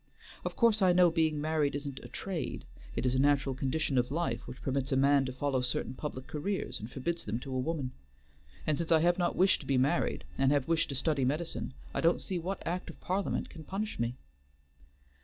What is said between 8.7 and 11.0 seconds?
since I have not wished to be married, and have wished to